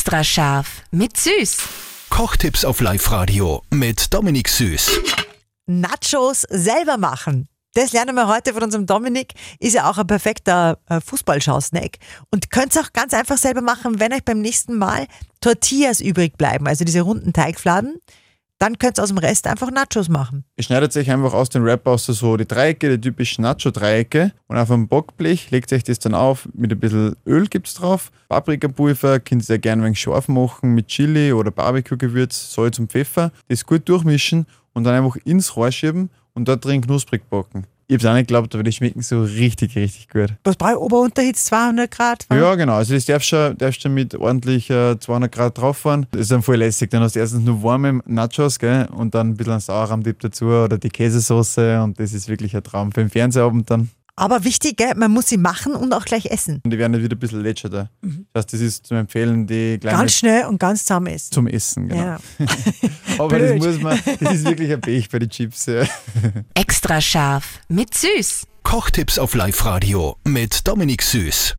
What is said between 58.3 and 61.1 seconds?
Das heißt, das ist zum Empfehlen, die kleine Ganz schnell und ganz zusammen